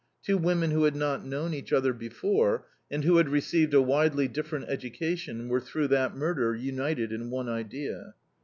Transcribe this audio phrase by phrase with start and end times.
[0.23, 4.27] Two women who had not known each other before, and who had received a widely
[4.27, 8.15] different education, were through that murder united in one idea.